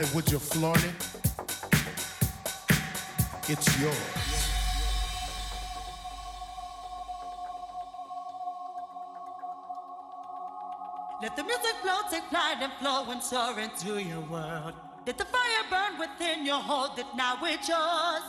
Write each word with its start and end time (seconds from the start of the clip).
matter 0.00 0.14
what 0.14 0.30
you're 0.30 0.40
it's 3.48 3.80
yours. 3.80 3.96
Let 11.22 11.36
the 11.36 11.44
music 11.44 11.76
flow, 11.82 11.98
take 12.10 12.24
flight 12.30 12.56
and 12.60 12.72
flow 12.74 13.10
and 13.10 13.22
soar 13.22 13.60
into 13.60 14.02
your 14.02 14.20
world. 14.20 14.74
Let 15.06 15.18
the 15.18 15.24
fire 15.24 15.64
burn 15.68 15.98
within 15.98 16.46
you, 16.46 16.54
hold 16.54 16.98
it 16.98 17.06
now, 17.16 17.36
it's 17.42 17.68
yours. 17.68 18.22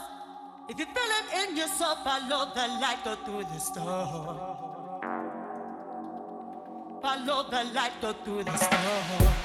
If 0.68 0.80
you 0.80 0.86
feel 0.86 0.96
it 0.96 1.50
in 1.50 1.58
yourself, 1.58 2.04
follow 2.04 2.52
the 2.54 2.68
light, 2.82 3.04
go 3.06 3.16
through 3.16 3.44
the 3.44 3.60
storm. 3.60 4.38
Follow 7.02 7.50
the 7.50 7.64
light, 7.74 7.94
go 8.02 8.14
through 8.14 8.44
the 8.44 8.58
storm. 8.58 9.42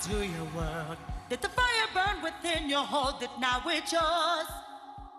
through 0.00 0.22
your 0.22 0.44
world. 0.56 0.96
Let 1.30 1.42
the 1.42 1.48
fire 1.48 1.88
burn 1.94 2.22
within 2.22 2.68
you, 2.68 2.78
hold 2.78 3.22
it 3.22 3.30
now, 3.38 3.62
it's 3.66 3.92
yours. 3.92 4.48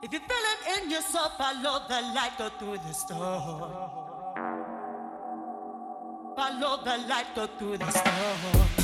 If 0.03 0.11
you 0.11 0.19
feel 0.19 0.45
it 0.53 0.83
in 0.83 0.89
yourself, 0.89 1.38
follow 1.38 1.85
the 1.88 2.01
light, 2.15 2.31
go 2.38 2.50
through 2.57 2.77
the 2.77 2.93
storm. 2.93 3.71
Follow 6.35 6.83
the 6.83 6.97
light, 7.07 7.27
go 7.35 7.47
through 7.47 7.77
the 7.77 7.91
storm. 7.91 8.80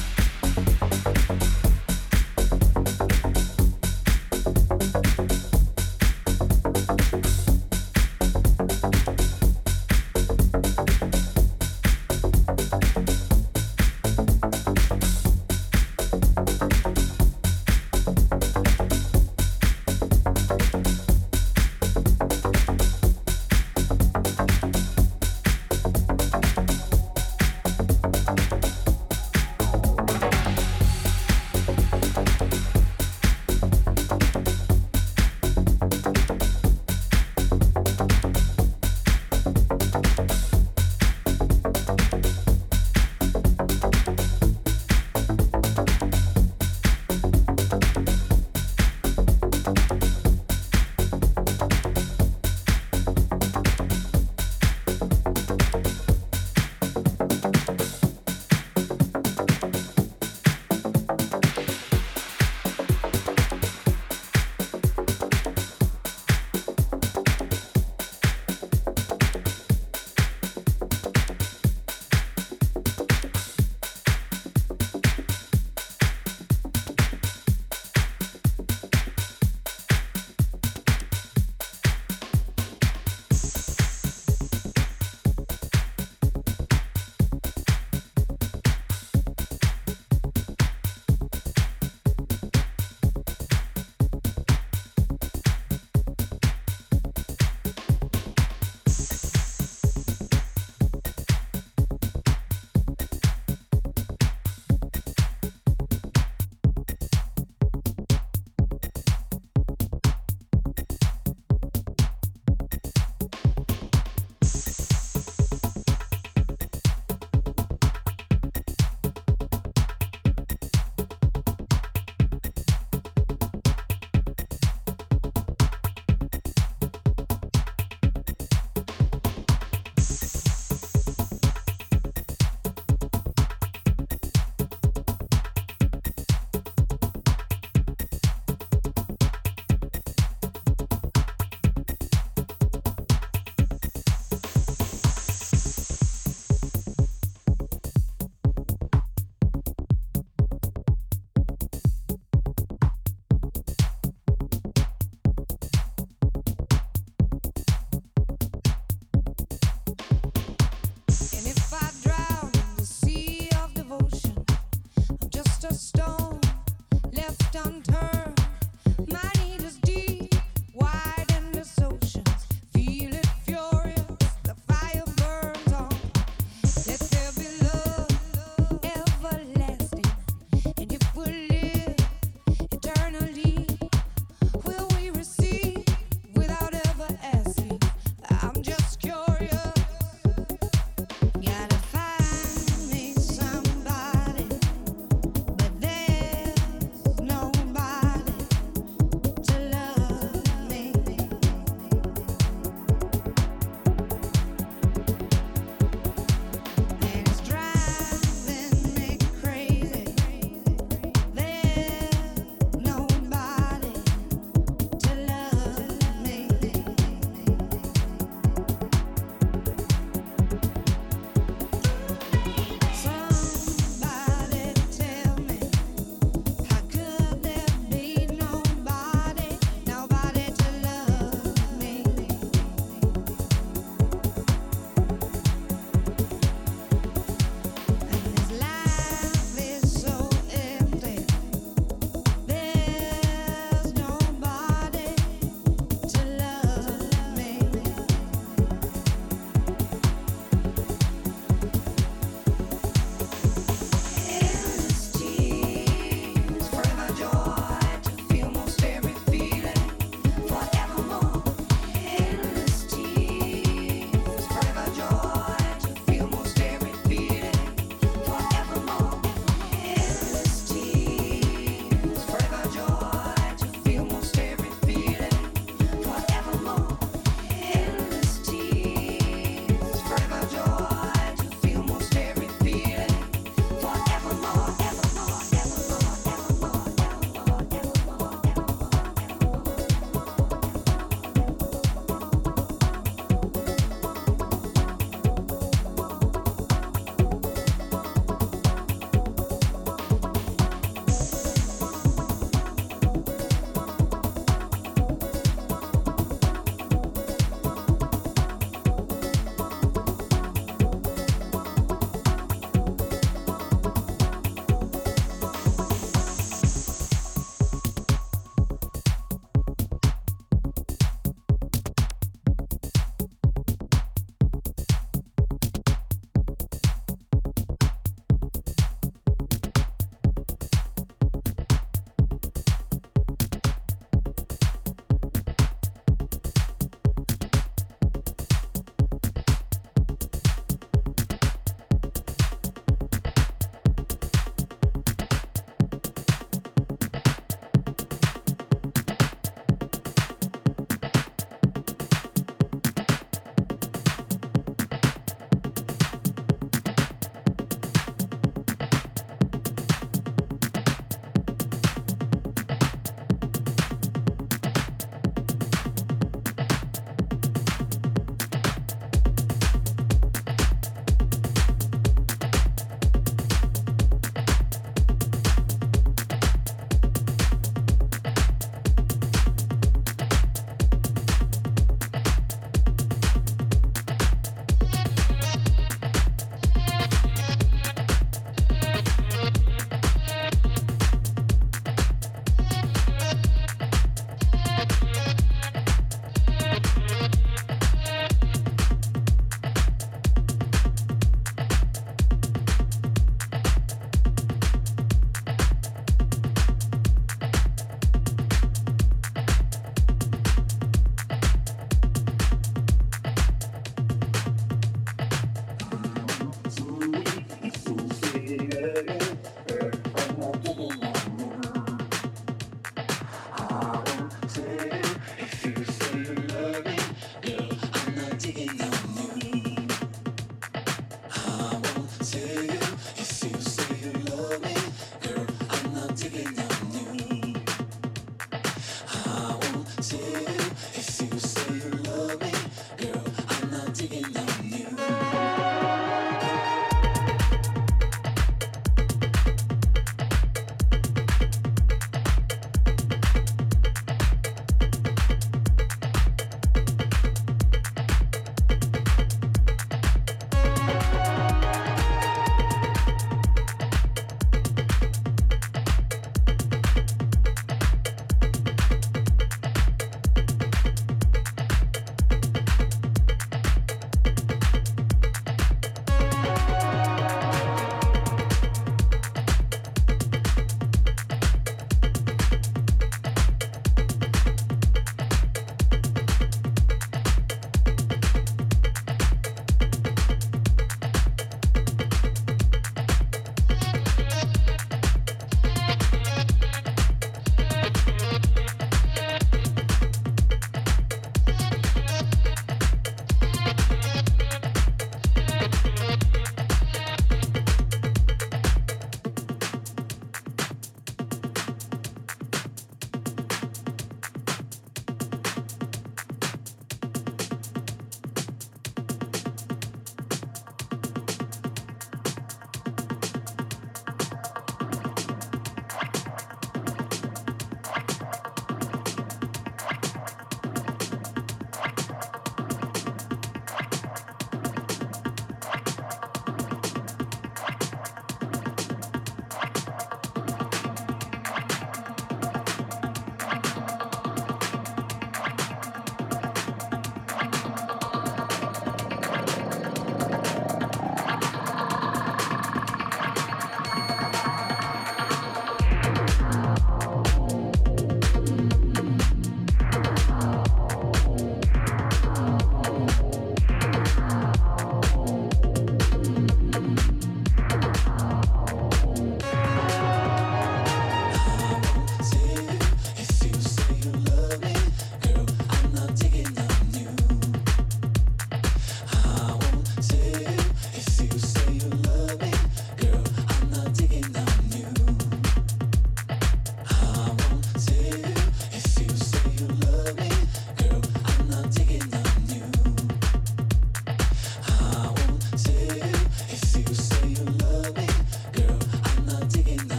Nobody 167.86 168.07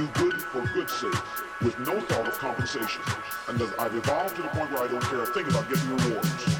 do 0.00 0.06
good 0.14 0.40
for 0.40 0.62
good's 0.72 0.94
sake, 0.94 1.12
with 1.60 1.78
no 1.80 2.00
thought 2.00 2.26
of 2.26 2.38
compensation. 2.38 3.02
And 3.48 3.60
I've 3.78 3.94
evolved 3.94 4.36
to 4.36 4.42
the 4.42 4.48
point 4.48 4.72
where 4.72 4.82
I 4.82 4.88
don't 4.88 5.02
care 5.02 5.22
a 5.22 5.26
thing 5.26 5.46
about 5.46 5.68
getting 5.68 5.94
rewards. 5.96 6.59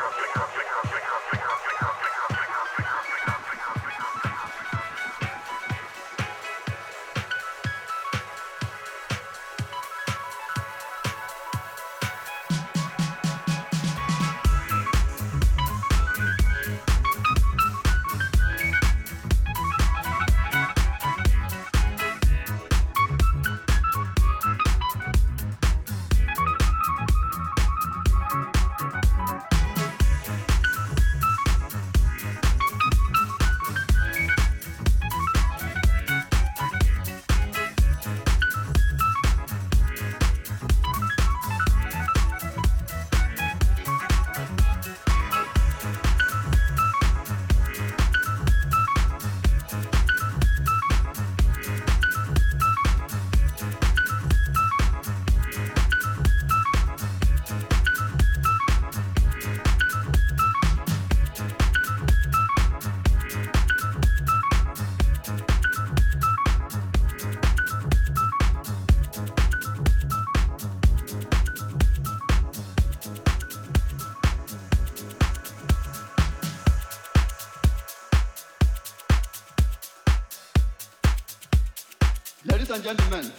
And 82.87 82.97
gentlemen, 82.97 83.31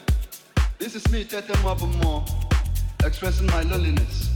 this 0.79 0.95
is 0.95 1.11
me, 1.11 1.25
Tete 1.25 1.49
Mabamo, 1.65 2.25
expressing 3.05 3.47
my 3.47 3.63
loneliness. 3.63 4.32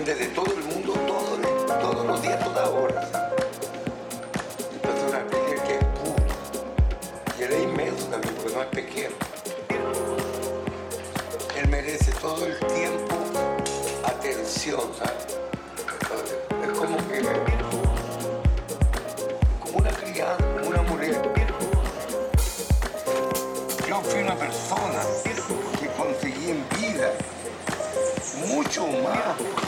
gente 0.00 0.14
de 0.14 0.26
todo 0.28 0.46
el 0.56 0.64
mundo 0.64 0.94
todo, 1.06 1.36
todos 1.78 2.06
los 2.06 2.22
días, 2.22 2.42
todas 2.42 2.68
horas. 2.70 3.06
Entonces 4.72 5.04
una 5.06 5.18
Biblia 5.24 5.62
que 5.64 5.74
es 5.74 5.84
pura. 5.84 6.24
Y 7.38 7.42
él 7.42 7.52
es 7.52 7.62
inmenso 7.64 8.06
también 8.06 8.34
porque 8.36 8.54
no 8.54 8.62
es 8.62 8.68
pequeño. 8.68 9.16
Él 11.54 11.68
merece 11.68 12.12
todo 12.12 12.46
el 12.46 12.58
tiempo 12.60 13.14
atención, 14.06 14.80
¿sabes? 14.96 15.36
Es 16.62 16.78
como 16.78 16.96
que 16.96 17.20
como 19.60 19.78
una 19.78 19.90
criada, 19.90 20.36
como 20.38 20.68
una 20.70 20.82
mujer. 20.82 21.20
Yo 23.86 24.00
fui 24.00 24.20
una 24.20 24.36
persona 24.36 25.02
que 25.78 25.88
conseguí 25.88 26.52
en 26.52 26.64
vida 26.70 27.12
mucho 28.48 28.86
más. 28.86 29.59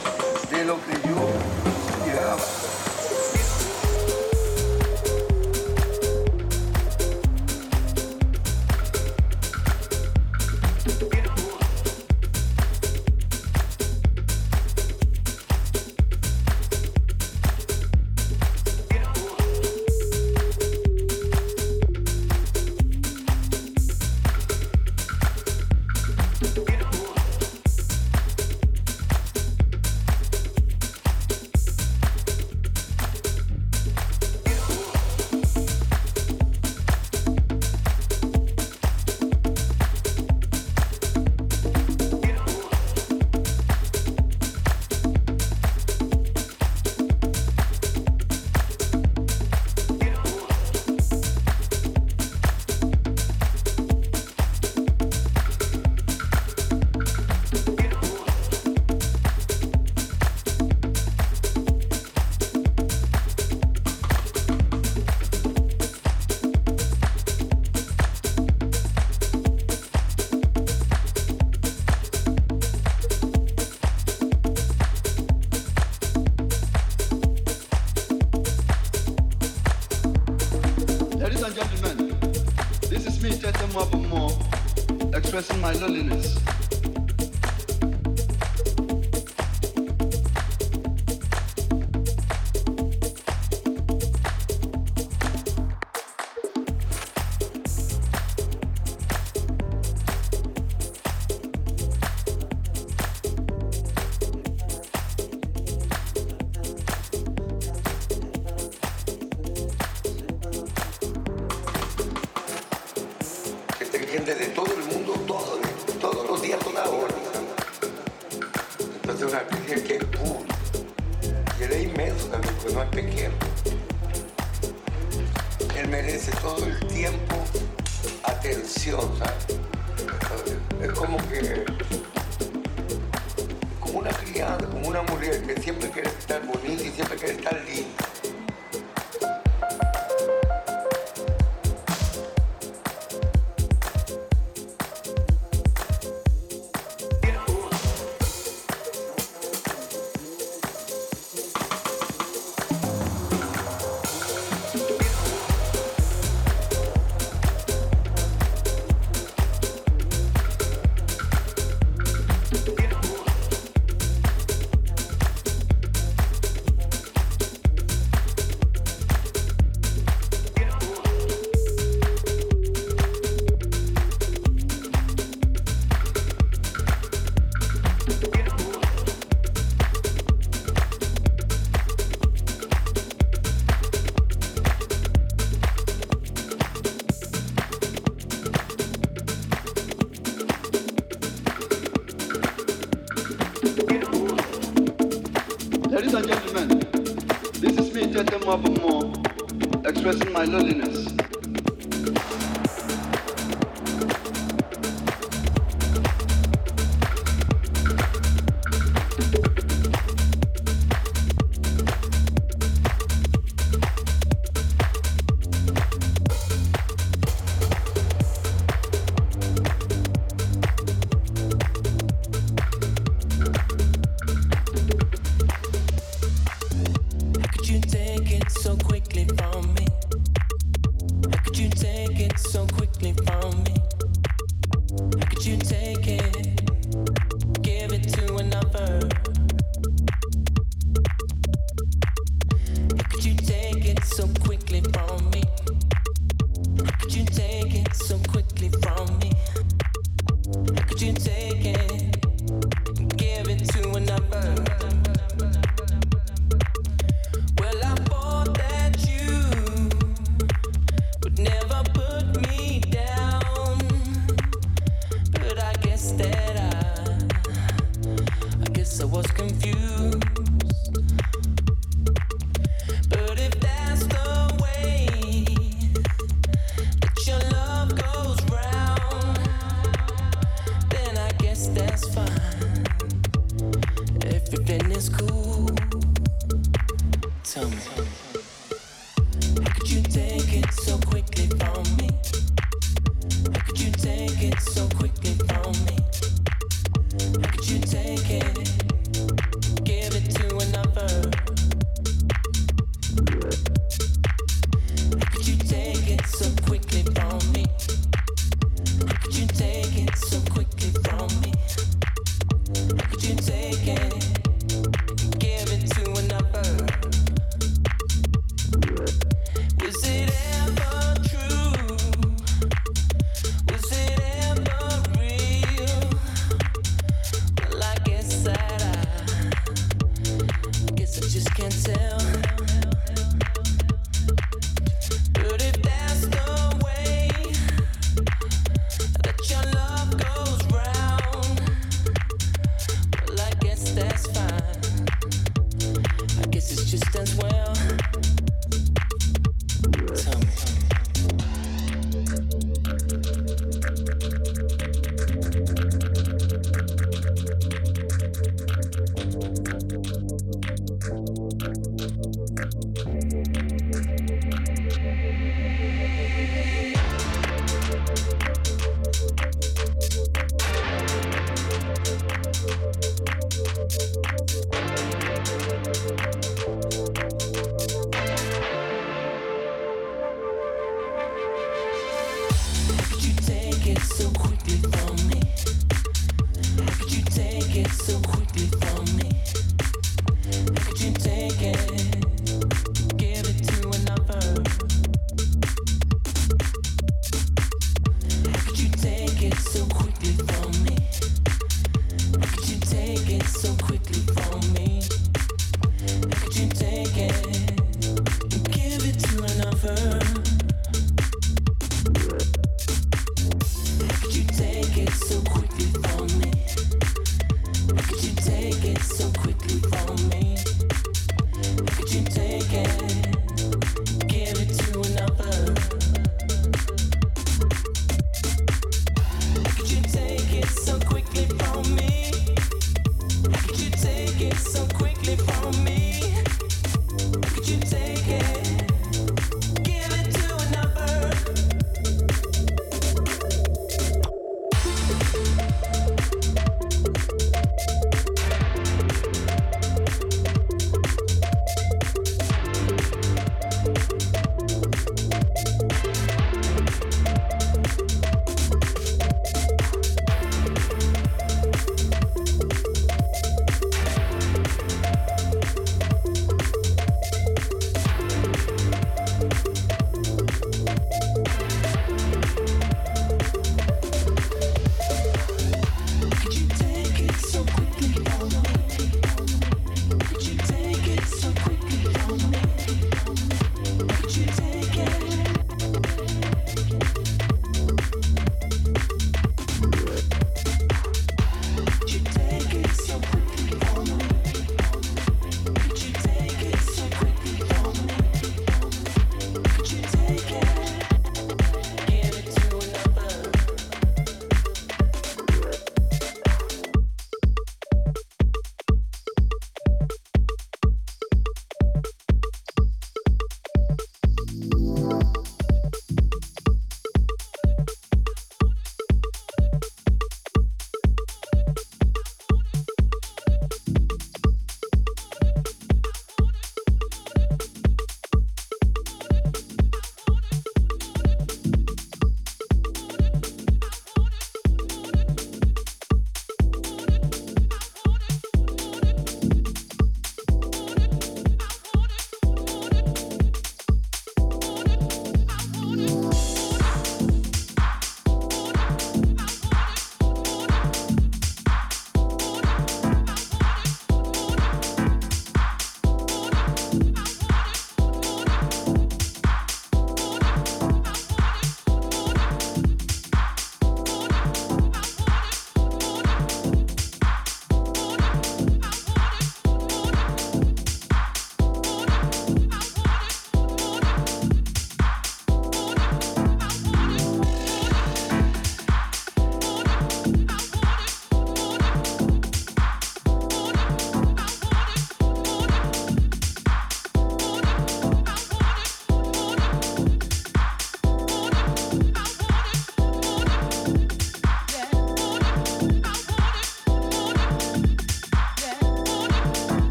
guys. 86.22 86.61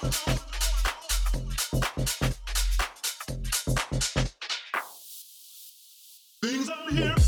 Things 0.00 0.14
I'm 6.70 6.96
here. 6.96 7.19